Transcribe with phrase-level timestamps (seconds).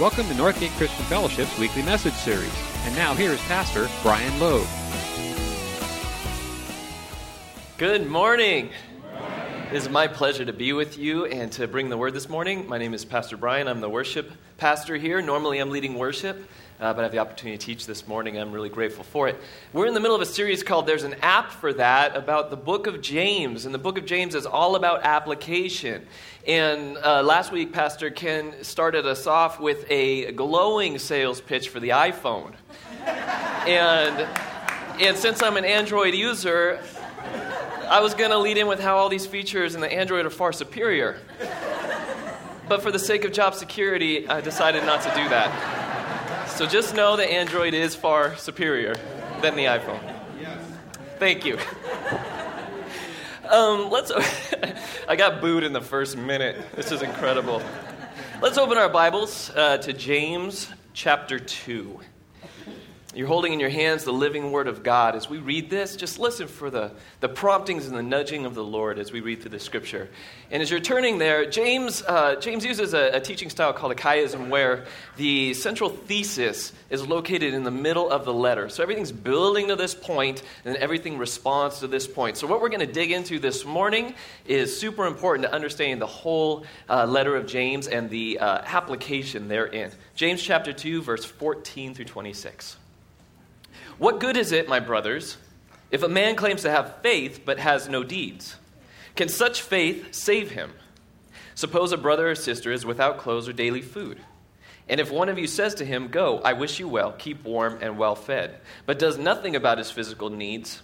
[0.00, 2.50] Welcome to Northgate Christian Fellowship's weekly message series.
[2.84, 4.66] And now here is Pastor Brian Loeb.
[7.76, 8.70] Good morning.
[9.70, 12.66] It is my pleasure to be with you and to bring the word this morning.
[12.66, 13.68] My name is Pastor Brian.
[13.68, 15.20] I'm the worship pastor here.
[15.20, 16.48] Normally, I'm leading worship
[16.80, 18.38] uh, but I have the opportunity to teach this morning.
[18.38, 19.38] I'm really grateful for it.
[19.74, 22.56] We're in the middle of a series called There's an App for That about the
[22.56, 23.66] book of James.
[23.66, 26.06] And the book of James is all about application.
[26.46, 31.80] And uh, last week, Pastor Ken started us off with a glowing sales pitch for
[31.80, 32.54] the iPhone.
[33.06, 34.26] and,
[35.00, 36.80] and since I'm an Android user,
[37.90, 40.30] I was going to lead in with how all these features in the Android are
[40.30, 41.18] far superior.
[42.68, 45.79] But for the sake of job security, I decided not to do that.
[46.60, 48.94] So just know that Android is far superior
[49.40, 49.98] than the iPhone.
[50.38, 50.58] Yes.
[51.18, 51.56] Thank you.
[53.48, 54.12] Um, let's.
[55.08, 56.62] I got booed in the first minute.
[56.76, 57.62] This is incredible.
[58.42, 61.98] Let's open our Bibles uh, to James chapter 2.
[63.12, 65.16] You're holding in your hands the living word of God.
[65.16, 68.62] As we read this, just listen for the, the promptings and the nudging of the
[68.62, 70.08] Lord as we read through the scripture.
[70.52, 73.96] And as you're turning there, James, uh, James uses a, a, teaching style called a
[73.96, 74.84] chiasm where
[75.16, 78.68] the central thesis is located in the middle of the letter.
[78.68, 82.36] So everything's building to this point, and everything responds to this point.
[82.36, 84.14] So what we're going to dig into this morning
[84.46, 89.48] is super important to understanding the whole uh, letter of James and the uh, application
[89.48, 89.90] therein.
[90.14, 92.76] James chapter 2, verse 14 through 26.
[94.00, 95.36] What good is it, my brothers,
[95.90, 98.56] if a man claims to have faith but has no deeds?
[99.14, 100.72] Can such faith save him?
[101.54, 104.18] Suppose a brother or sister is without clothes or daily food.
[104.88, 107.76] And if one of you says to him, Go, I wish you well, keep warm
[107.82, 110.80] and well fed, but does nothing about his physical needs,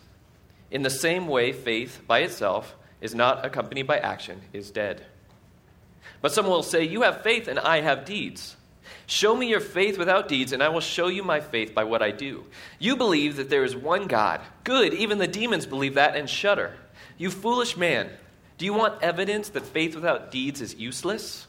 [0.71, 5.07] in the same way, faith by itself is not accompanied by action, is dead.
[6.21, 8.56] But someone will say, You have faith and I have deeds.
[9.07, 12.03] Show me your faith without deeds, and I will show you my faith by what
[12.03, 12.45] I do.
[12.79, 14.41] You believe that there is one God.
[14.65, 16.75] Good, even the demons believe that and shudder.
[17.19, 18.11] You foolish man,
[18.59, 21.47] do you want evidence that faith without deeds is useless?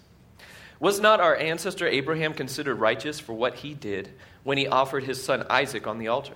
[0.79, 4.11] Was not our ancestor Abraham considered righteous for what he did
[4.43, 6.35] when he offered his son Isaac on the altar?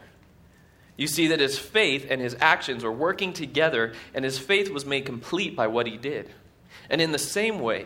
[0.97, 4.85] You see that his faith and his actions were working together, and his faith was
[4.85, 6.29] made complete by what he did.
[6.89, 7.85] And in the same way,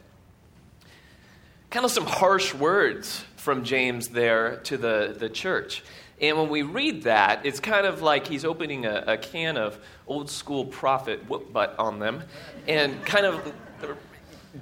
[1.71, 5.83] Kind of some harsh words from James there to the, the church.
[6.19, 9.79] And when we read that, it's kind of like he's opening a, a can of
[10.05, 12.23] old school prophet whoop butt on them
[12.67, 13.53] and kind of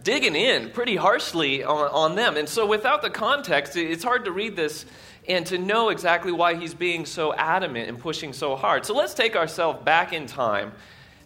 [0.03, 2.37] digging in pretty harshly on, on them.
[2.37, 4.85] And so, without the context, it's hard to read this
[5.27, 8.85] and to know exactly why he's being so adamant and pushing so hard.
[8.85, 10.73] So, let's take ourselves back in time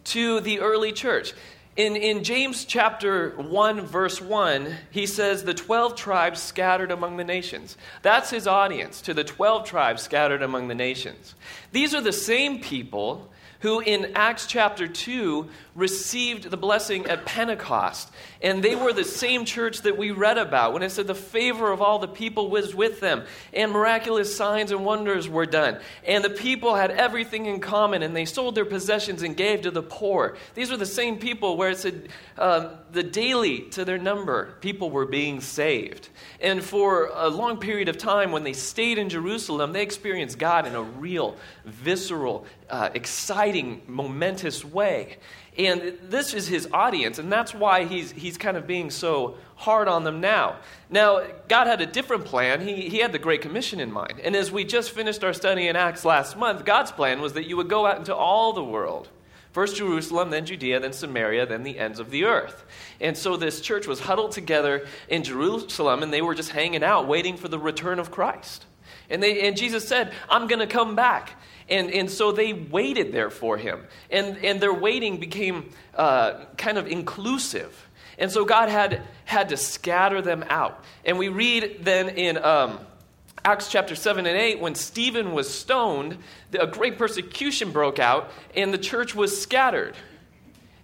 [0.06, 1.34] to the early church.
[1.76, 7.24] In, in James chapter 1, verse 1, he says, The 12 tribes scattered among the
[7.24, 7.78] nations.
[8.04, 11.34] That's his audience, to the 12 tribes scattered among the nations.
[11.72, 13.28] These are the same people
[13.64, 18.12] who in Acts chapter 2 received the blessing at Pentecost.
[18.42, 21.72] And they were the same church that we read about when it said the favor
[21.72, 25.80] of all the people was with them, and miraculous signs and wonders were done.
[26.06, 29.72] And the people had everything in common, and they sold their possessions and gave to
[29.72, 30.36] the poor.
[30.56, 34.92] These were the same people where it said um, the daily to their number, people
[34.92, 36.10] were being saved.
[36.42, 40.68] And for a long period of time, when they stayed in Jerusalem, they experienced God
[40.68, 45.18] in a real, visceral, uh, exciting, momentous way.
[45.58, 49.88] And this is his audience, and that's why he's, he's kind of being so hard
[49.88, 50.58] on them now.
[50.90, 52.62] Now, God had a different plan.
[52.62, 54.20] He, he had the Great Commission in mind.
[54.24, 57.48] And as we just finished our study in Acts last month, God's plan was that
[57.48, 59.10] you would go out into all the world.
[59.52, 62.66] First Jerusalem, then Judea, then Samaria, then the ends of the earth.
[63.00, 67.08] And so this church was huddled together in Jerusalem, and they were just hanging out,
[67.08, 68.66] waiting for the return of Christ.
[69.12, 71.40] And, they, and Jesus said, I'm going to come back.
[71.70, 73.84] And, and so they waited there for him.
[74.10, 77.88] And, and their waiting became uh, kind of inclusive.
[78.18, 80.84] And so God had, had to scatter them out.
[81.06, 82.80] And we read then in um,
[83.46, 86.18] Acts chapter 7 and 8, when Stephen was stoned,
[86.58, 89.96] a great persecution broke out, and the church was scattered.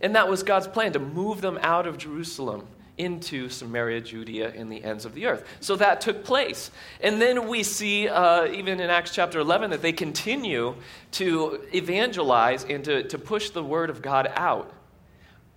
[0.02, 2.68] And that was God's plan to move them out of Jerusalem
[3.00, 5.44] into Samaria, Judea, and the ends of the earth.
[5.62, 6.70] So that took place.
[7.02, 10.76] And then we see, uh, even in Acts chapter 11, that they continue
[11.14, 14.72] to evangelize and to, to push the word of God out.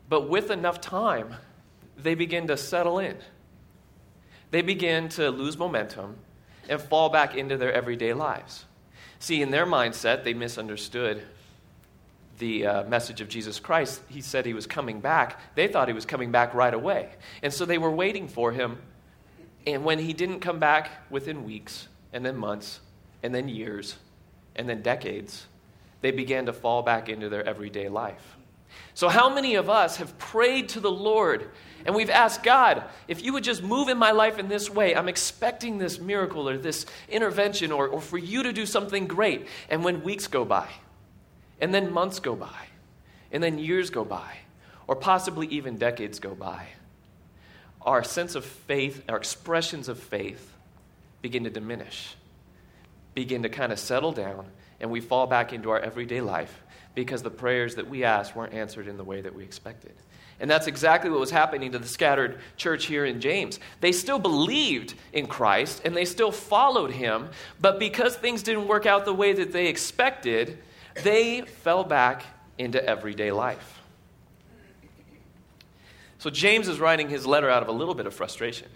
[0.09, 1.35] But with enough time,
[1.97, 3.17] they begin to settle in.
[4.53, 6.17] They begin to lose momentum
[6.69, 8.65] and fall back into their everyday lives.
[9.19, 11.23] See, in their mindset, they misunderstood
[12.39, 15.41] the uh, message of Jesus Christ, he said he was coming back.
[15.55, 17.11] They thought he was coming back right away.
[17.43, 18.79] And so they were waiting for him.
[19.67, 22.81] And when he didn't come back within weeks, and then months,
[23.23, 23.97] and then years,
[24.57, 25.47] and then decades,
[26.01, 28.37] they began to fall back into their everyday life.
[28.95, 31.51] So, how many of us have prayed to the Lord
[31.85, 34.95] and we've asked God, if you would just move in my life in this way,
[34.95, 39.47] I'm expecting this miracle or this intervention or, or for you to do something great.
[39.69, 40.69] And when weeks go by,
[41.63, 42.67] and then months go by,
[43.31, 44.39] and then years go by,
[44.89, 46.67] or possibly even decades go by.
[47.81, 50.53] Our sense of faith, our expressions of faith
[51.23, 52.17] begin to diminish,
[53.15, 54.47] begin to kind of settle down,
[54.81, 56.65] and we fall back into our everyday life
[56.97, 59.95] because the prayers that we asked weren't answered in the way that we expected.
[60.41, 63.61] And that's exactly what was happening to the scattered church here in James.
[63.81, 67.29] They still believed in Christ and they still followed him,
[67.61, 70.59] but because things didn't work out the way that they expected,
[71.03, 72.25] they fell back
[72.59, 73.81] into everyday life.
[76.19, 78.69] So James is writing his letter out of a little bit of frustration.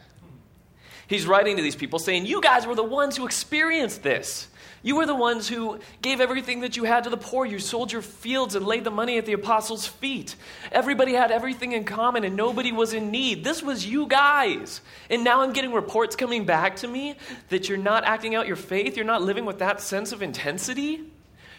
[1.06, 4.48] He's writing to these people saying, You guys were the ones who experienced this.
[4.82, 7.44] You were the ones who gave everything that you had to the poor.
[7.44, 10.36] You sold your fields and laid the money at the apostles' feet.
[10.70, 13.42] Everybody had everything in common and nobody was in need.
[13.42, 14.80] This was you guys.
[15.10, 17.16] And now I'm getting reports coming back to me
[17.48, 18.96] that you're not acting out your faith.
[18.96, 21.04] You're not living with that sense of intensity.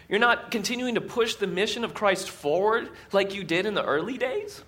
[0.08, 3.84] You're not continuing to push the mission of Christ forward like you did in the
[3.84, 4.62] early days?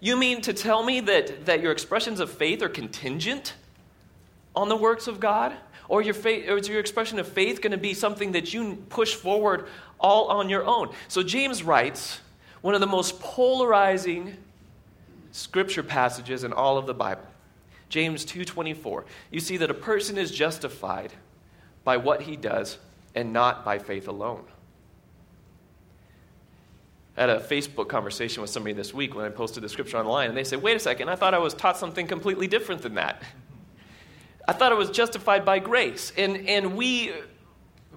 [0.00, 3.54] You mean to tell me that, that your expressions of faith are contingent
[4.54, 5.54] on the works of God?
[5.88, 8.76] Or, your faith, or is your expression of faith going to be something that you
[8.90, 9.68] push forward
[9.98, 10.90] all on your own?
[11.08, 12.20] So James writes
[12.60, 14.36] one of the most polarizing
[15.32, 17.24] scripture passages in all of the Bible.
[17.88, 19.04] James 2:24.
[19.30, 21.14] You see that a person is justified
[21.84, 22.76] by what he does
[23.14, 24.44] and not by faith alone.
[27.18, 30.28] I had a Facebook conversation with somebody this week when I posted the scripture online,
[30.28, 32.94] and they said, Wait a second, I thought I was taught something completely different than
[32.94, 33.20] that.
[34.46, 36.12] I thought it was justified by grace.
[36.16, 37.12] And, and we,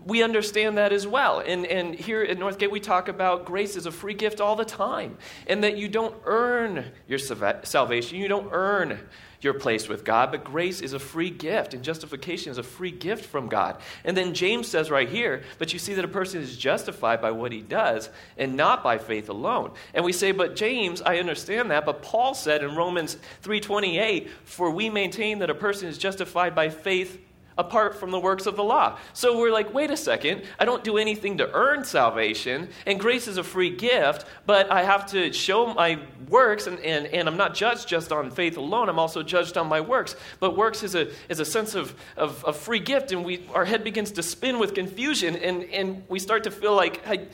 [0.06, 1.40] we understand that as well.
[1.40, 4.66] And, and here at Northgate, we talk about grace as a free gift all the
[4.66, 5.18] time,
[5.48, 9.00] and that you don't earn your salvation, you don't earn
[9.44, 12.92] your place with God, but grace is a free gift, and justification is a free
[12.92, 13.78] gift from God.
[14.04, 17.32] And then James says right here, but you see that a person is justified by
[17.32, 19.72] what he does and not by faith alone.
[19.94, 24.70] And we say, but James, I understand that, but Paul said in Romans 3:28, for
[24.70, 27.20] we maintain that a person is justified by faith
[27.62, 28.98] apart from the works of the law.
[29.14, 33.28] So we're like, wait a second, I don't do anything to earn salvation, and grace
[33.28, 37.38] is a free gift, but I have to show my works, and, and, and I'm
[37.38, 40.16] not judged just on faith alone, I'm also judged on my works.
[40.40, 43.66] But works is a, is a sense of, of, of free gift, and we, our
[43.66, 47.28] head begins to spin with confusion, and, and we start to feel like, I,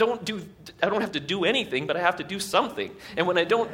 [0.00, 0.42] don't do
[0.82, 2.90] I don't have to do anything, but I have to do something.
[3.18, 3.70] And when I don't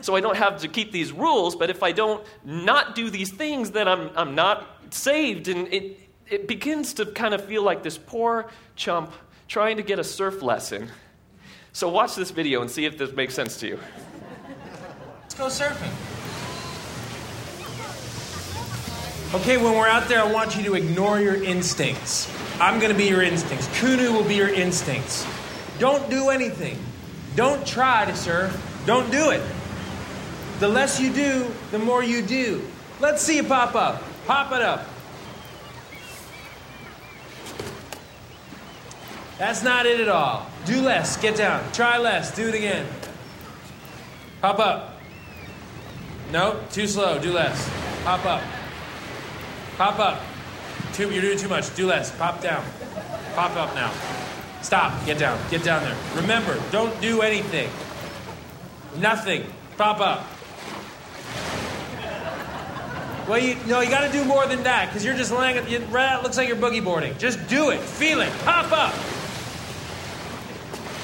[0.00, 3.30] so I don't have to keep these rules, but if I don't not do these
[3.30, 5.48] things, then I'm I'm not saved.
[5.48, 9.12] And it it begins to kind of feel like this poor chump
[9.48, 10.88] trying to get a surf lesson.
[11.72, 13.78] So watch this video and see if this makes sense to you.
[15.22, 15.92] Let's go surfing.
[19.34, 22.32] Okay, when we're out there, I want you to ignore your instincts.
[22.58, 23.66] I'm going to be your instincts.
[23.78, 25.26] Kunu will be your instincts.
[25.78, 26.78] Don't do anything.
[27.34, 28.82] Don't try to surf.
[28.86, 29.42] Don't do it.
[30.60, 32.62] The less you do, the more you do.
[32.98, 34.02] Let's see it pop up.
[34.26, 34.84] Pop it up.
[39.38, 40.46] That's not it at all.
[40.64, 41.16] Do less.
[41.16, 41.62] Get down.
[41.72, 42.34] Try less.
[42.34, 42.86] Do it again.
[44.40, 44.98] Pop up.
[46.32, 47.20] No, too slow.
[47.20, 47.70] Do less.
[48.02, 48.42] Pop up.
[49.76, 50.20] Pop up.
[50.92, 51.72] Too, you're doing too much.
[51.76, 52.10] Do less.
[52.16, 52.64] Pop down.
[53.34, 53.92] Pop up now.
[54.62, 55.04] Stop.
[55.06, 55.38] Get down.
[55.50, 55.96] Get down there.
[56.16, 57.70] Remember, don't do anything.
[58.96, 59.44] Nothing.
[59.76, 60.26] Pop up.
[63.28, 65.68] Well, you no, you got to do more than that because you're just laying.
[65.68, 67.16] You, right, out looks like you're boogie boarding.
[67.18, 67.80] Just do it.
[67.80, 68.32] Feel it.
[68.44, 68.94] Pop up.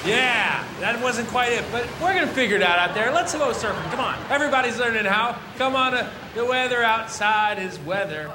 [0.05, 3.11] Yeah, that wasn't quite it, but we're gonna figure it out out there.
[3.11, 3.89] Let's go surfing.
[3.89, 5.39] Come on, everybody's learning how.
[5.57, 8.31] Come on, uh, the weather outside is weather.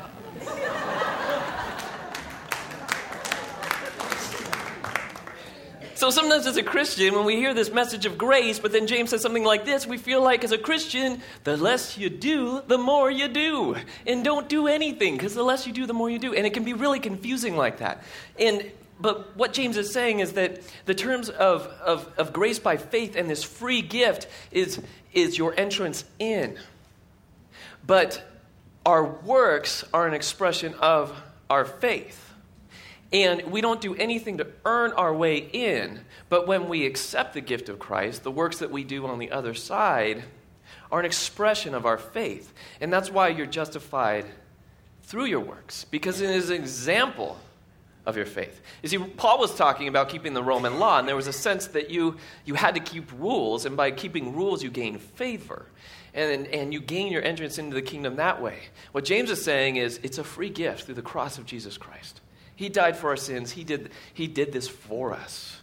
[5.99, 9.11] So sometimes as a Christian, when we hear this message of grace, but then James
[9.11, 12.78] says something like this, we feel like as a Christian, the less you do, the
[12.78, 13.75] more you do.
[14.07, 16.33] And don't do anything, because the less you do, the more you do.
[16.33, 18.05] And it can be really confusing like that.
[18.38, 22.76] And but what James is saying is that the terms of, of, of grace by
[22.76, 24.81] faith and this free gift is,
[25.12, 26.57] is your entrance in.
[27.85, 28.23] But
[28.87, 32.28] our works are an expression of our faith.
[33.12, 37.41] And we don't do anything to earn our way in, but when we accept the
[37.41, 40.25] gift of Christ, the works that we do on the other side
[40.93, 42.53] are an expression of our faith.
[42.81, 44.27] And that's why you're justified
[45.05, 47.38] through your works, because it is an example
[48.05, 48.61] of your faith.
[48.83, 51.69] You see, Paul was talking about keeping the Roman law, and there was a sense
[51.69, 55.67] that you, you had to keep rules, and by keeping rules, you gain favor.
[56.15, 58.59] And, and you gain your entrance into the kingdom that way.
[58.93, 62.21] What James is saying is it's a free gift through the cross of Jesus Christ.
[62.59, 63.53] He died for our sins.
[63.53, 65.61] He did, he did this for us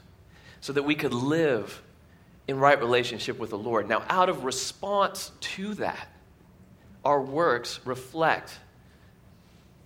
[0.61, 1.81] so that we could live
[2.47, 3.89] in right relationship with the Lord.
[3.89, 6.07] Now, out of response to that,
[7.03, 8.57] our works reflect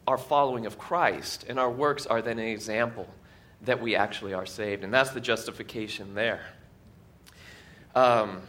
[0.06, 3.08] our following of Christ, and our works are then an example
[3.64, 4.84] that we actually are saved.
[4.84, 6.46] And that's the justification there.
[7.96, 8.44] Um,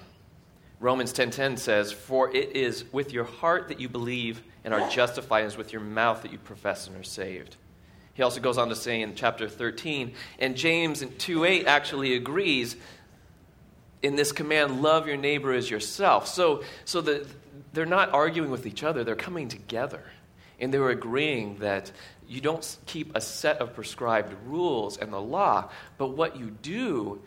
[0.81, 5.45] Romans 10:10 says, "For it is with your heart that you believe and are justified,
[5.45, 7.57] and is with your mouth that you profess and are saved."
[8.14, 12.14] He also goes on to say in chapter 13, and James in 2 8 actually
[12.14, 12.76] agrees
[14.02, 16.26] in this command love your neighbor as yourself.
[16.26, 17.26] So, so the,
[17.73, 20.02] they're not arguing with each other, they're coming together.
[20.59, 21.90] And they're agreeing that
[22.29, 27.21] you don't keep a set of prescribed rules and the law, but what you do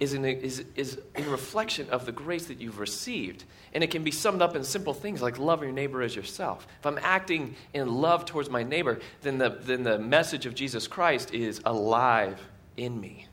[0.00, 3.44] is in, is, is in reflection of the grace that you've received.
[3.74, 6.66] And it can be summed up in simple things like love your neighbor as yourself.
[6.80, 10.88] If I'm acting in love towards my neighbor, then the, then the message of Jesus
[10.88, 12.40] Christ is alive
[12.78, 13.26] in me.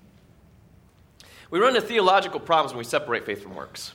[1.49, 3.93] We run into theological problems when we separate faith from works.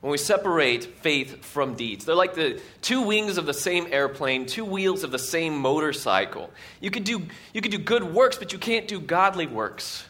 [0.00, 4.46] When we separate faith from deeds, they're like the two wings of the same airplane,
[4.46, 6.50] two wheels of the same motorcycle.
[6.80, 10.04] You could do, you could do good works, but you can't do godly works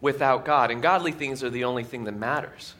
[0.00, 0.70] without God.
[0.70, 2.74] And godly things are the only thing that matters.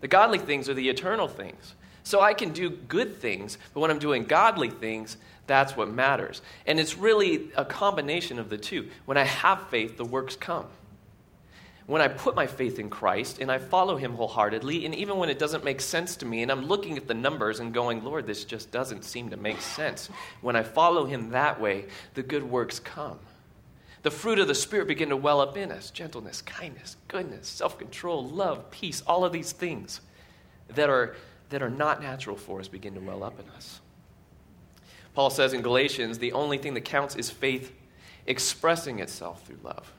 [0.00, 1.74] The godly things are the eternal things.
[2.02, 5.16] So I can do good things, but when I'm doing godly things,
[5.46, 6.42] that's what matters.
[6.66, 8.90] And it's really a combination of the two.
[9.06, 10.66] When I have faith, the works come.
[11.86, 15.28] When I put my faith in Christ and I follow Him wholeheartedly, and even when
[15.28, 18.26] it doesn't make sense to me, and I'm looking at the numbers and going, Lord,
[18.26, 20.08] this just doesn't seem to make sense.
[20.40, 23.18] When I follow Him that way, the good works come
[24.04, 27.78] the fruit of the Spirit begin to well up in us gentleness, kindness, goodness, self
[27.78, 30.02] control, love, peace, all of these things
[30.68, 31.16] that are,
[31.48, 33.80] that are not natural for us begin to well up in us.
[35.14, 37.72] Paul says in Galatians the only thing that counts is faith
[38.26, 39.90] expressing itself through love.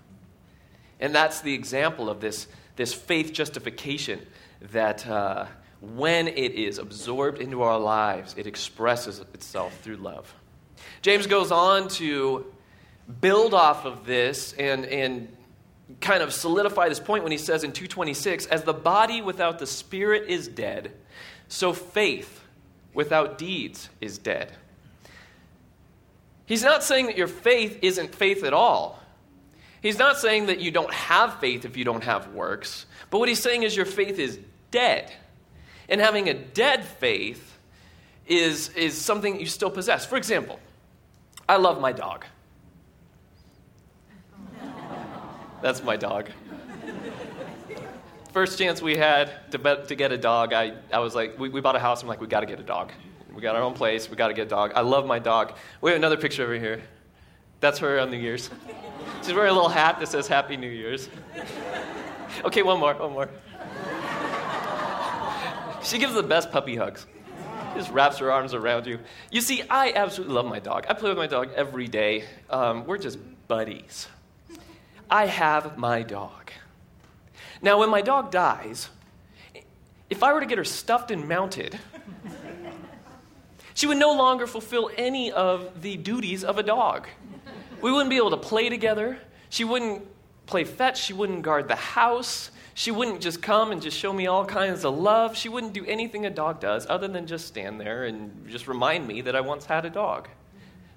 [0.99, 4.19] And that's the example of this, this faith justification
[4.71, 5.47] that uh,
[5.81, 10.31] when it is absorbed into our lives, it expresses itself through love.
[11.01, 12.45] James goes on to
[13.21, 15.35] build off of this and, and
[16.01, 19.67] kind of solidify this point when he says in 226 as the body without the
[19.67, 20.91] spirit is dead
[21.47, 22.41] so faith
[22.93, 24.51] without deeds is dead.
[26.47, 28.99] He's not saying that your faith isn't faith at all.
[29.81, 33.29] He's not saying that you don't have faith if you don't have works but what
[33.29, 34.39] he's saying is your faith is
[34.71, 35.11] dead.
[35.87, 37.57] And having a dead faith
[38.27, 40.05] is, is something you still possess.
[40.05, 40.59] For example
[41.47, 42.25] i love my dog
[45.65, 46.29] That's my dog.
[48.33, 51.49] First chance we had to, bet, to get a dog, I, I was like, we,
[51.49, 52.03] we bought a house.
[52.03, 52.91] I'm like, we got to get a dog.
[53.33, 54.07] We got our own place.
[54.07, 54.73] We got to get a dog.
[54.75, 55.53] I love my dog.
[55.81, 56.83] We have another picture over here.
[57.61, 58.51] That's her on New Year's.
[59.23, 61.09] She's wearing a little hat that says Happy New Year's.
[62.43, 63.29] Okay, one more, one more.
[65.81, 67.07] She gives the best puppy hugs.
[67.73, 68.99] Just wraps her arms around you.
[69.31, 70.85] You see, I absolutely love my dog.
[70.87, 72.25] I play with my dog every day.
[72.51, 73.17] Um, we're just
[73.47, 74.09] buddies.
[75.09, 76.51] I have my dog.
[77.61, 78.89] Now, when my dog dies,
[80.09, 81.79] if I were to get her stuffed and mounted,
[83.73, 87.07] she would no longer fulfill any of the duties of a dog.
[87.81, 89.17] We wouldn't be able to play together.
[89.49, 90.05] She wouldn't
[90.45, 91.01] play fetch.
[91.03, 92.51] She wouldn't guard the house.
[92.73, 95.37] She wouldn't just come and just show me all kinds of love.
[95.37, 99.07] She wouldn't do anything a dog does other than just stand there and just remind
[99.07, 100.27] me that I once had a dog.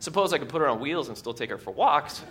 [0.00, 2.23] Suppose I could put her on wheels and still take her for walks.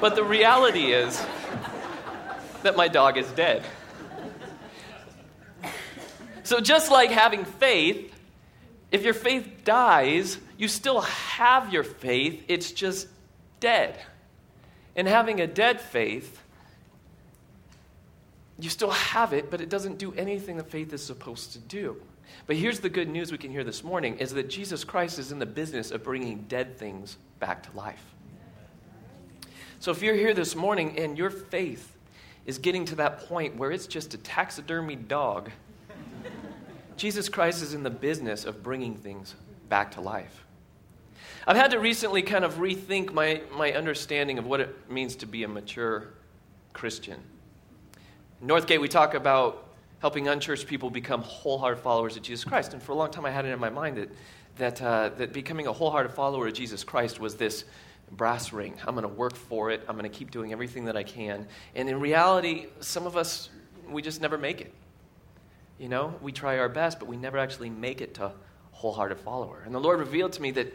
[0.00, 1.24] But the reality is
[2.62, 3.64] that my dog is dead.
[6.42, 8.14] So, just like having faith,
[8.90, 13.06] if your faith dies, you still have your faith, it's just
[13.60, 13.98] dead.
[14.96, 16.42] And having a dead faith
[18.58, 21.96] you still have it, but it doesn't do anything that faith is supposed to do.
[22.46, 25.30] But here's the good news we can hear this morning is that Jesus Christ is
[25.30, 28.02] in the business of bringing dead things back to life.
[29.80, 31.94] So if you're here this morning and your faith
[32.46, 35.50] is getting to that point where it's just a taxidermy dog,
[36.96, 39.36] Jesus Christ is in the business of bringing things
[39.68, 40.44] back to life.
[41.46, 45.26] I've had to recently kind of rethink my, my understanding of what it means to
[45.26, 46.08] be a mature
[46.72, 47.20] Christian.
[48.42, 49.68] In Northgate, we talk about
[50.00, 52.72] helping unchurched people become wholehearted followers of Jesus Christ.
[52.72, 54.10] And for a long time, I had it in my mind that,
[54.58, 57.64] that, uh, that becoming a wholehearted follower of Jesus Christ was this
[58.10, 58.74] brass ring.
[58.86, 59.84] I'm going to work for it.
[59.88, 61.46] I'm going to keep doing everything that I can.
[61.74, 63.48] And in reality, some of us,
[63.88, 64.72] we just never make it.
[65.78, 68.32] You know, we try our best, but we never actually make it to a
[68.72, 69.62] wholehearted follower.
[69.64, 70.74] And the Lord revealed to me that,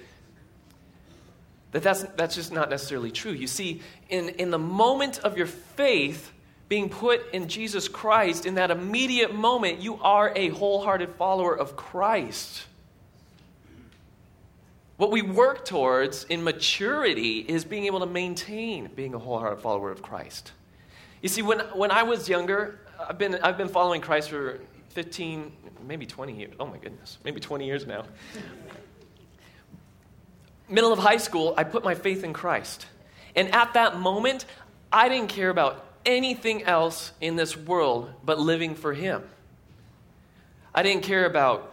[1.72, 3.32] that that's, that's just not necessarily true.
[3.32, 6.32] You see, in, in the moment of your faith,
[6.70, 11.76] being put in Jesus Christ, in that immediate moment, you are a wholehearted follower of
[11.76, 12.64] Christ.
[15.04, 19.92] What we work towards in maturity is being able to maintain being a wholehearted follower
[19.92, 20.54] of Christ.
[21.22, 25.52] You see, when, when I was younger, I've been, I've been following Christ for 15,
[25.86, 26.54] maybe 20 years.
[26.58, 28.06] Oh my goodness, maybe 20 years now.
[30.70, 32.86] Middle of high school, I put my faith in Christ.
[33.36, 34.46] And at that moment,
[34.90, 39.22] I didn't care about anything else in this world but living for Him.
[40.74, 41.73] I didn't care about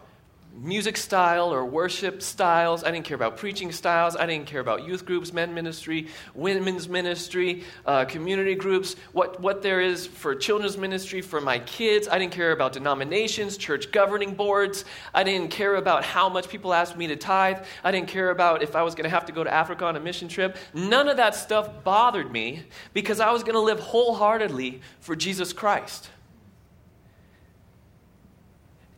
[0.55, 2.85] music style or worship styles.
[2.85, 4.17] I didn't care about preaching styles.
[4.17, 9.63] I didn't care about youth groups, men ministry, women's ministry, uh, community groups, what, what
[9.63, 12.09] there is for children's ministry for my kids.
[12.09, 14.85] I didn't care about denominations, church governing boards.
[15.15, 17.59] I didn't care about how much people asked me to tithe.
[17.83, 19.97] I didn't care about if I was going to have to go to Africa on
[19.97, 20.57] a mission trip.
[20.75, 25.53] None of that stuff bothered me because I was going to live wholeheartedly for Jesus
[25.53, 26.11] Christ.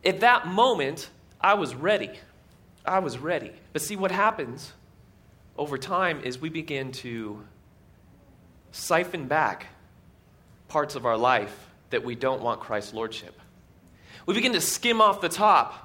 [0.05, 1.09] At that moment,
[1.43, 2.11] I was ready.
[2.85, 3.51] I was ready.
[3.73, 4.71] But see, what happens
[5.57, 7.43] over time is we begin to
[8.71, 9.67] siphon back
[10.67, 13.39] parts of our life that we don't want Christ's lordship.
[14.25, 15.83] We begin to skim off the top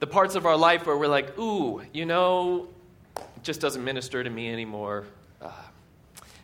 [0.00, 2.68] the parts of our life where we're like, ooh, you know,
[3.16, 5.04] it just doesn't minister to me anymore.
[5.40, 5.52] Uh,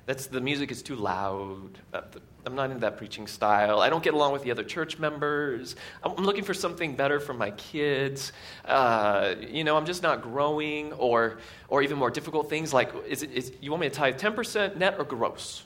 [0.06, 1.78] that's, the music is too loud.
[1.92, 2.02] Uh,
[2.44, 3.80] I'm not into that preaching style.
[3.80, 5.74] I don't get along with the other church members.
[6.04, 8.30] I'm looking for something better for my kids.
[8.64, 11.38] Uh, you know, I'm just not growing, or,
[11.68, 14.76] or even more difficult things like, is it, is, you want me to tithe 10%
[14.76, 15.64] net or gross?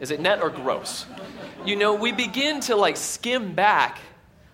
[0.00, 1.04] Is it net or gross?
[1.66, 3.98] You know, we begin to like skim back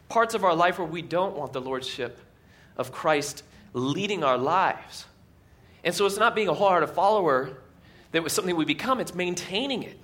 [0.09, 2.19] parts of our life where we don't want the lordship
[2.77, 5.05] of Christ leading our lives.
[5.85, 7.59] And so it's not being a wholehearted follower
[8.13, 9.99] that was something we become, it's maintaining it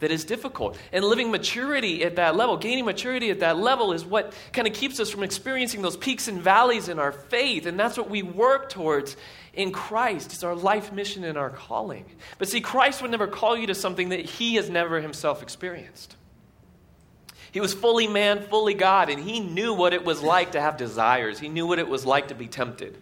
[0.00, 0.76] that is difficult.
[0.92, 4.74] And living maturity at that level, gaining maturity at that level, is what kind of
[4.74, 7.66] keeps us from experiencing those peaks and valleys in our faith.
[7.66, 9.16] And that's what we work towards
[9.54, 10.32] in Christ.
[10.32, 12.04] It's our life mission and our calling.
[12.38, 16.16] But see, Christ would never call you to something that he has never himself experienced.
[17.52, 20.76] He was fully man, fully God, and he knew what it was like to have
[20.76, 21.38] desires.
[21.38, 22.98] He knew what it was like to be tempted.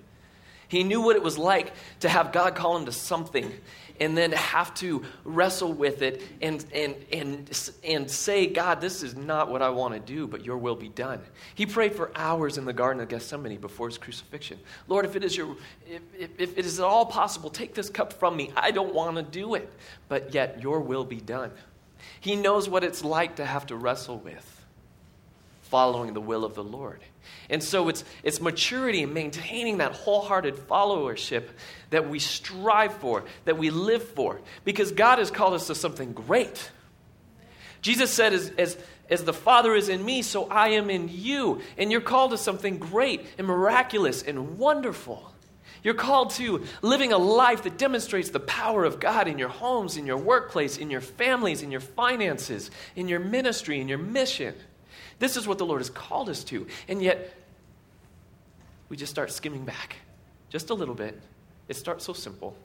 [0.73, 3.53] He knew what it was like to have God call him to something
[4.01, 9.15] and then have to wrestle with it and, and, and, and say, God, this is
[9.15, 11.21] not what I want to do, but your will be done.
[11.55, 14.59] He prayed for hours in the Garden of Gethsemane before his crucifixion.
[14.89, 15.57] Lord, if it is, your,
[15.87, 18.51] if, if, if it is at all possible, take this cup from me.
[18.57, 19.71] I don't want to do it,
[20.09, 21.51] but yet your will be done.
[22.21, 24.65] He knows what it's like to have to wrestle with
[25.65, 27.03] following the will of the Lord.
[27.51, 31.49] And so it's, it's maturity and maintaining that wholehearted followership
[31.91, 36.13] that we strive for, that we live for, because God has called us to something
[36.13, 36.71] great.
[37.83, 38.79] Jesus said, as, as,
[39.11, 41.61] as the Father is in me, so I am in you.
[41.77, 45.33] And you're called to something great and miraculous and wonderful.
[45.83, 49.97] You're called to living a life that demonstrates the power of God in your homes,
[49.97, 54.55] in your workplace, in your families, in your finances, in your ministry, in your mission.
[55.23, 56.67] This is what the Lord has called us to.
[56.89, 57.33] And yet,
[58.89, 59.95] we just start skimming back
[60.51, 61.17] just a little bit.
[61.69, 62.57] It starts so simple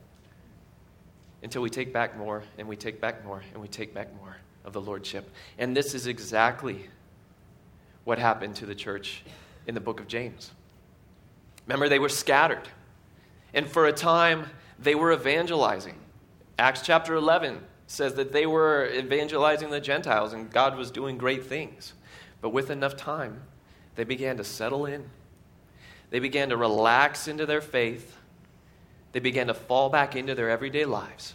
[1.44, 4.38] until we take back more and we take back more and we take back more
[4.66, 5.30] of the Lordship.
[5.60, 6.90] And this is exactly
[8.06, 9.22] what happened to the church
[9.68, 10.50] in the book of James.
[11.68, 12.68] Remember, they were scattered.
[13.54, 14.48] And for a time,
[14.80, 16.00] they were evangelizing.
[16.58, 21.46] Acts chapter 11 says that they were evangelizing the Gentiles and God was doing great
[21.46, 21.94] things.
[22.42, 23.44] But with enough time,
[23.96, 25.10] they began to settle in.
[26.10, 28.16] They began to relax into their faith.
[29.12, 31.34] They began to fall back into their everyday lives.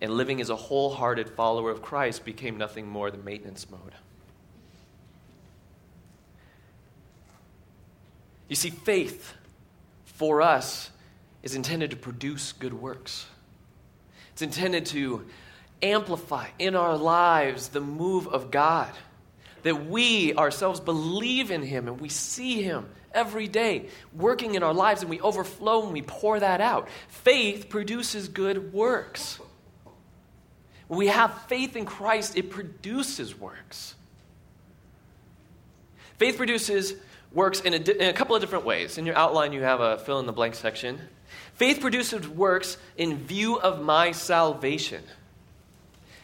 [0.00, 3.94] and living as a wholehearted follower of Christ became nothing more than maintenance mode.
[8.48, 9.34] You see, faith
[10.04, 10.90] for us
[11.42, 13.26] is intended to produce good works.
[14.32, 15.26] It's intended to
[15.82, 18.90] amplify in our lives the move of God.
[19.62, 24.72] That we ourselves believe in Him and we see Him every day working in our
[24.72, 26.88] lives and we overflow and we pour that out.
[27.08, 29.38] Faith produces good works.
[30.88, 33.94] When we have faith in Christ, it produces works.
[36.18, 36.94] Faith produces
[37.32, 38.98] works in a, in a couple of different ways.
[38.98, 41.00] In your outline, you have a fill in the blank section.
[41.54, 45.02] Faith produces works in view of my salvation.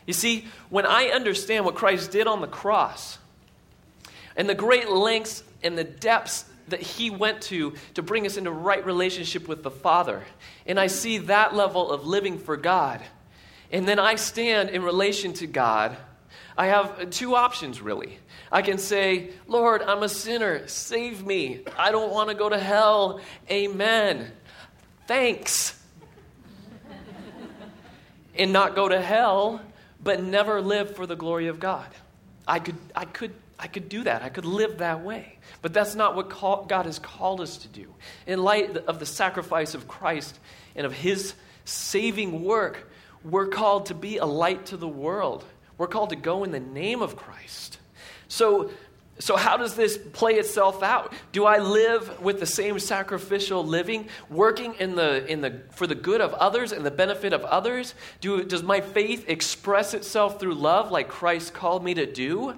[0.07, 3.19] You see, when I understand what Christ did on the cross
[4.37, 8.51] and the great lengths and the depths that he went to to bring us into
[8.51, 10.23] right relationship with the Father,
[10.67, 13.01] and I see that level of living for God,
[13.73, 15.97] and then I stand in relation to God,
[16.57, 18.19] I have two options really.
[18.51, 20.69] I can say, Lord, I'm a sinner.
[20.69, 21.63] Save me.
[21.77, 23.21] I don't want to go to hell.
[23.51, 24.31] Amen.
[25.07, 25.79] Thanks.
[28.39, 29.61] and not go to hell,
[30.03, 31.87] but never live for the glory of God.
[32.47, 34.23] I could, I could, I could do that.
[34.23, 35.39] I could live that way.
[35.63, 37.93] But that's not what call, God has called us to do.
[38.27, 40.39] In light of the sacrifice of Christ
[40.75, 42.91] and of his saving work,
[43.25, 45.45] we're called to be a light to the world.
[45.79, 47.79] We're called to go in the name of Christ.
[48.29, 48.71] So,
[49.19, 51.15] so how does this play itself out?
[51.33, 55.95] Do I live with the same sacrificial living, working in the, in the, for the
[55.95, 57.95] good of others and the benefit of others?
[58.21, 62.57] Do, does my faith express itself through love like Christ called me to do?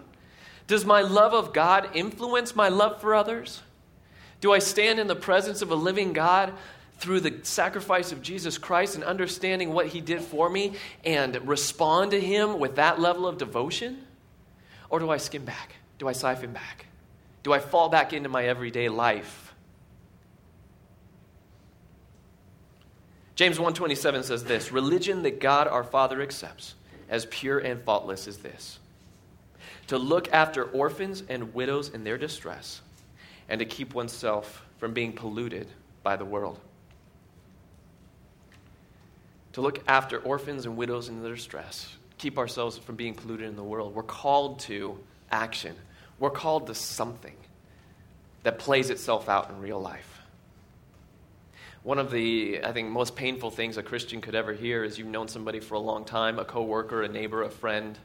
[0.67, 3.63] Does my love of God influence my love for others?
[4.41, 6.53] Do I stand in the presence of a living God
[6.99, 12.11] through the sacrifice of Jesus Christ and understanding what he did for me and respond
[12.11, 14.05] to him with that level of devotion?
[14.91, 15.75] Or do I skim back?
[15.99, 16.87] Do I siphon back?
[17.43, 19.55] Do I fall back into my everyday life?
[23.35, 26.75] James 1:27 says this, religion that God our Father accepts
[27.09, 28.79] as pure and faultless is this:
[29.87, 32.81] to look after orphans and widows in their distress
[33.49, 35.69] and to keep oneself from being polluted
[36.03, 36.61] by the world
[39.59, 43.57] to look after orphans and widows in their distress, keep ourselves from being polluted in
[43.57, 43.93] the world.
[43.93, 44.97] We're called to
[45.33, 45.75] action,
[46.19, 47.37] we're called to something
[48.43, 50.23] that plays itself out in real life.
[51.83, 55.09] One of the, I think, most painful things a Christian could ever hear is you've
[55.09, 57.99] known somebody for a long time, a coworker, a neighbor, a friend.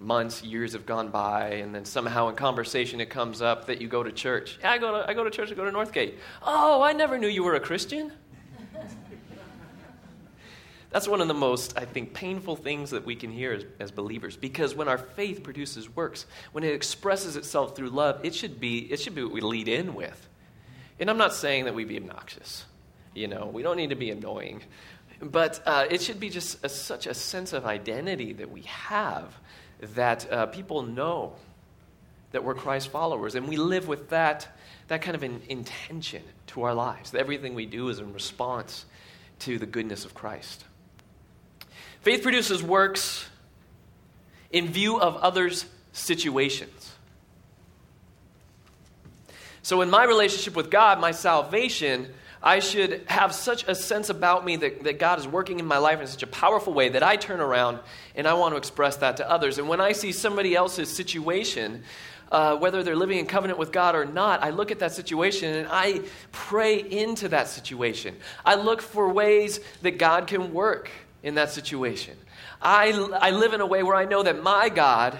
[0.00, 3.86] Months, years have gone by, and then somehow in conversation it comes up that you
[3.86, 4.58] go to church.
[4.60, 6.14] Yeah, I go to, I go to church, I go to Northgate.
[6.42, 8.12] Oh, I never knew you were a Christian.
[10.92, 13.90] That's one of the most, I think, painful things that we can hear as, as,
[13.90, 14.36] believers.
[14.36, 18.80] Because when our faith produces works, when it expresses itself through love, it should be
[18.92, 20.28] it should be what we lead in with.
[21.00, 22.66] And I'm not saying that we be obnoxious.
[23.14, 24.62] You know, we don't need to be annoying,
[25.20, 29.34] but uh, it should be just a, such a sense of identity that we have
[29.94, 31.34] that uh, people know
[32.32, 34.46] that we're Christ followers, and we live with that
[34.88, 37.12] that kind of an intention to our lives.
[37.12, 38.84] That everything we do is in response
[39.40, 40.64] to the goodness of Christ.
[42.02, 43.28] Faith produces works
[44.50, 46.92] in view of others' situations.
[49.62, 52.12] So, in my relationship with God, my salvation,
[52.42, 55.78] I should have such a sense about me that, that God is working in my
[55.78, 57.78] life in such a powerful way that I turn around
[58.16, 59.58] and I want to express that to others.
[59.58, 61.84] And when I see somebody else's situation,
[62.32, 65.54] uh, whether they're living in covenant with God or not, I look at that situation
[65.54, 66.00] and I
[66.32, 68.16] pray into that situation.
[68.44, 70.90] I look for ways that God can work
[71.22, 72.16] in that situation.
[72.60, 75.18] I, I live in a way where I know that my God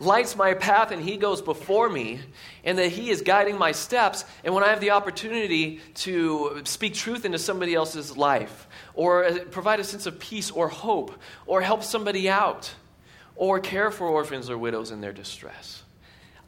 [0.00, 2.20] lights my path and He goes before me,
[2.64, 4.24] and that He is guiding my steps.
[4.44, 9.38] And when I have the opportunity to speak truth into somebody else's life, or uh,
[9.50, 11.12] provide a sense of peace or hope,
[11.46, 12.74] or help somebody out,
[13.36, 15.82] or care for orphans or widows in their distress,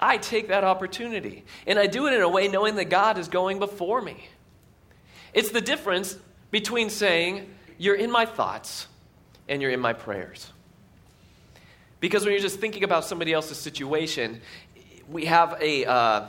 [0.01, 1.45] I take that opportunity.
[1.67, 4.29] And I do it in a way knowing that God is going before me.
[5.33, 6.17] It's the difference
[6.51, 8.87] between saying, you're in my thoughts
[9.49, 10.53] and you're in my prayers.
[12.01, 14.41] Because when you're just thinking about somebody else's situation,
[15.09, 16.29] we have a, uh,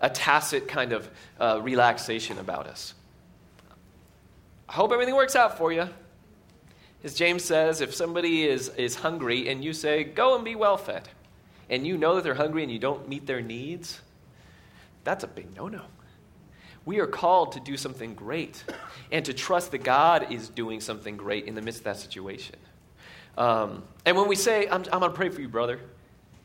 [0.00, 2.94] a tacit kind of uh, relaxation about us.
[4.68, 5.88] I hope everything works out for you.
[7.04, 10.76] As James says, if somebody is, is hungry and you say, go and be well
[10.76, 11.08] fed,
[11.68, 14.00] and you know that they're hungry and you don't meet their needs,
[15.04, 15.82] that's a big no no.
[16.84, 18.64] We are called to do something great
[19.10, 22.56] and to trust that God is doing something great in the midst of that situation.
[23.38, 25.80] Um, and when we say, I'm, I'm going to pray for you, brother,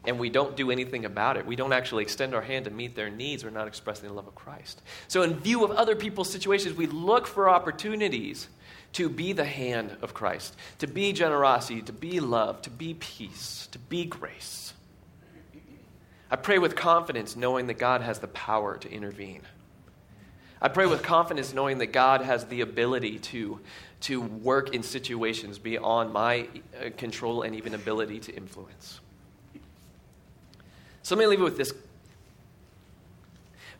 [0.05, 2.95] and we don't do anything about it, we don't actually extend our hand to meet
[2.95, 4.81] their needs, we're not expressing the love of Christ.
[5.07, 8.47] So, in view of other people's situations, we look for opportunities
[8.93, 13.67] to be the hand of Christ, to be generosity, to be love, to be peace,
[13.71, 14.73] to be grace.
[16.29, 19.41] I pray with confidence, knowing that God has the power to intervene.
[20.61, 23.59] I pray with confidence, knowing that God has the ability to,
[24.01, 26.47] to work in situations beyond my
[26.79, 28.99] uh, control and even ability to influence.
[31.03, 31.73] So let me leave it with this.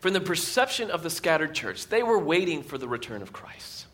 [0.00, 3.86] From the perception of the scattered church, they were waiting for the return of Christ.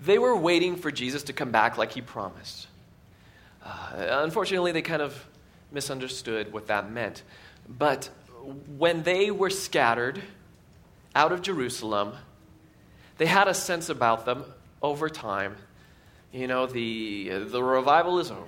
[0.00, 2.68] They were waiting for Jesus to come back like he promised.
[3.64, 5.26] Uh, unfortunately, they kind of
[5.72, 7.22] misunderstood what that meant.
[7.68, 8.08] But
[8.76, 10.22] when they were scattered
[11.16, 12.12] out of Jerusalem,
[13.16, 14.44] they had a sense about them
[14.82, 15.56] over time.
[16.30, 18.44] You know, the, the revival is over.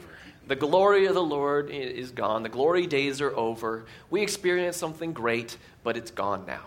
[0.47, 2.43] The glory of the Lord is gone.
[2.43, 3.87] The glory days are over.
[4.11, 6.63] We experienced something great, but it's gone now.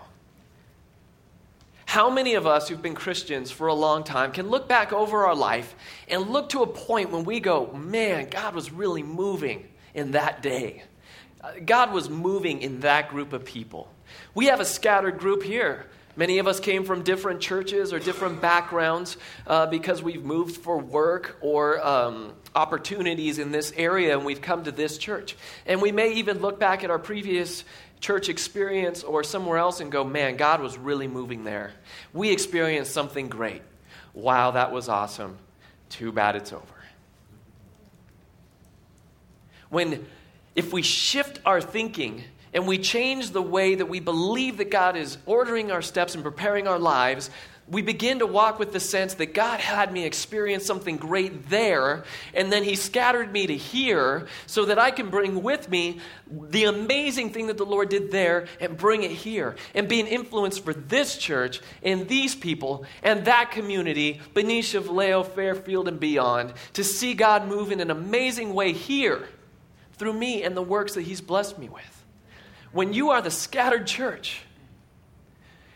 [1.86, 5.28] How many of us who've been Christians for a long time can look back over
[5.28, 5.76] our life
[6.08, 10.42] and look to a point when we go, man, God was really moving in that
[10.42, 10.84] day?
[11.42, 13.92] Uh, God was moving in that group of people.
[14.34, 15.86] We have a scattered group here.
[16.15, 20.78] Many of us came from different churches or different backgrounds uh, because we've moved for
[20.78, 25.38] work or um, opportunities in this area and we've come to this church.
[25.65, 27.63] And we may even look back at our previous
[28.02, 31.71] church experience or somewhere else and go, man, God was really moving there.
[32.13, 33.62] We experienced something great.
[34.13, 35.38] Wow, that was awesome.
[35.89, 36.65] Too bad it's over.
[39.69, 40.06] When,
[40.56, 44.98] if we shift our thinking and we change the way that we believe that God
[44.98, 47.30] is ordering our steps and preparing our lives,
[47.72, 52.04] we begin to walk with the sense that God had me experience something great there,
[52.34, 56.66] and then He scattered me to here so that I can bring with me the
[56.66, 60.58] amazing thing that the Lord did there and bring it here and be an influence
[60.58, 66.84] for this church and these people and that community, Benicia, Vallejo, Fairfield, and beyond, to
[66.84, 69.30] see God move in an amazing way here
[69.94, 72.01] through me and the works that He's blessed me with.
[72.72, 74.42] When you are the scattered church,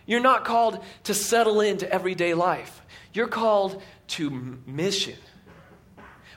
[0.06, 2.82] you're not called to settle into everyday life.
[3.14, 5.16] You're called to mission.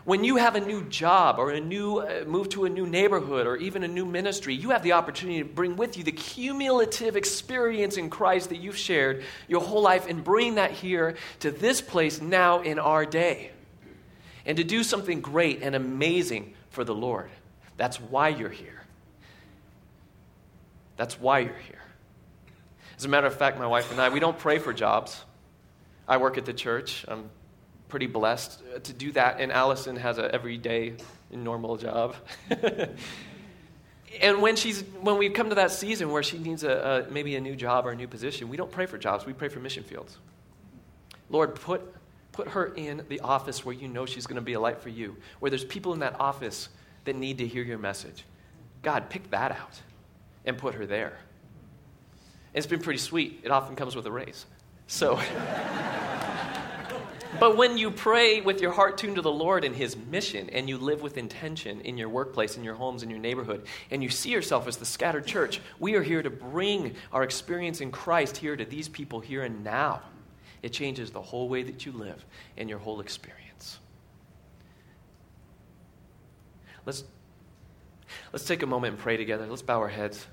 [0.04, 3.46] When you have a new job or a new uh, move to a new neighborhood
[3.46, 7.14] or even a new ministry, you have the opportunity to bring with you the cumulative
[7.14, 11.82] experience in Christ that you've shared your whole life and bring that here to this
[11.82, 13.50] place now in our day.
[14.46, 17.28] And to do something great and amazing for the Lord.
[17.76, 18.77] That's why you're here.
[20.98, 21.78] That's why you're here.
[22.98, 25.24] As a matter of fact, my wife and I, we don't pray for jobs.
[26.08, 27.04] I work at the church.
[27.06, 27.30] I'm
[27.88, 30.94] pretty blessed to do that, and Allison has an everyday,
[31.30, 32.16] normal job.
[34.20, 37.36] and when she's when we come to that season where she needs a, a, maybe
[37.36, 39.24] a new job or a new position, we don't pray for jobs.
[39.24, 40.18] We pray for mission fields.
[41.30, 41.94] Lord, put
[42.32, 44.88] put her in the office where you know she's going to be a light for
[44.88, 46.68] you, where there's people in that office
[47.04, 48.24] that need to hear your message.
[48.82, 49.80] God, pick that out
[50.44, 51.18] and put her there.
[52.54, 53.40] It's been pretty sweet.
[53.42, 54.46] It often comes with a raise.
[54.86, 55.16] So,
[57.40, 60.68] but when you pray with your heart tuned to the Lord and His mission, and
[60.68, 64.08] you live with intention in your workplace, in your homes, in your neighborhood, and you
[64.08, 68.36] see yourself as the scattered church, we are here to bring our experience in Christ
[68.36, 70.02] here to these people here and now.
[70.62, 72.24] It changes the whole way that you live
[72.56, 73.78] and your whole experience.
[76.84, 77.04] Let's,
[78.32, 79.46] let's take a moment and pray together.
[79.46, 80.26] Let's bow our heads.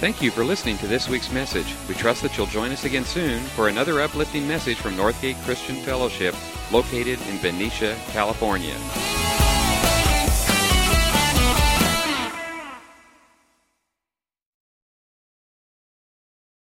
[0.00, 1.74] Thank you for listening to this week's message.
[1.86, 5.76] We trust that you'll join us again soon for another uplifting message from Northgate Christian
[5.76, 6.34] Fellowship,
[6.72, 8.76] located in Benicia, California.